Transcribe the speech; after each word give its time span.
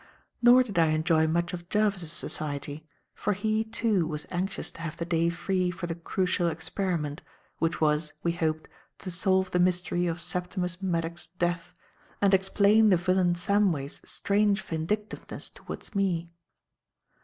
Nor 0.41 0.63
did 0.63 0.79
I 0.79 0.87
enjoy 0.87 1.27
much 1.27 1.53
of 1.53 1.69
Jervis's 1.69 2.11
society, 2.11 2.87
for 3.13 3.33
he, 3.33 3.63
too, 3.63 4.07
was 4.07 4.25
anxious 4.31 4.71
to 4.71 4.81
have 4.81 4.97
the 4.97 5.05
day 5.05 5.29
free 5.29 5.69
for 5.69 5.85
the 5.85 5.93
"Crucial 5.93 6.47
Experiment," 6.47 7.21
which 7.59 7.79
was 7.79 8.13
we 8.23 8.31
hoped 8.31 8.67
to 8.97 9.11
solve 9.11 9.51
the 9.51 9.59
mystery 9.59 10.07
of 10.07 10.19
Septimus 10.19 10.81
Maddock's 10.81 11.27
death 11.27 11.75
and 12.19 12.33
explain 12.33 12.89
the 12.89 12.97
villain 12.97 13.35
Samway's 13.35 14.01
strange 14.03 14.59
vindictiveness 14.63 15.51
towards 15.51 15.93
me. 15.93 16.31